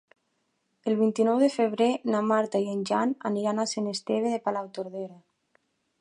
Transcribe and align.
El 0.91 0.95
vint-i-nou 1.01 1.41
de 1.43 1.49
febrer 1.57 1.89
na 2.13 2.21
Marta 2.31 2.61
i 2.63 2.67
en 2.73 2.81
Jan 2.93 3.13
aniran 3.33 3.65
a 3.65 3.69
Sant 3.75 3.93
Esteve 3.93 4.33
de 4.37 4.41
Palautordera. 4.49 5.21